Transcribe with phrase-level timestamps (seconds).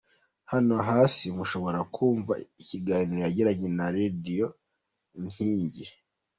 [0.51, 4.45] Hano hasi mushobora kumva ikiganiro yagiranye na Radio
[5.17, 5.83] Inkingi.